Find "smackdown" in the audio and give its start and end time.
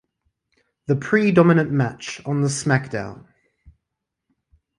2.47-3.27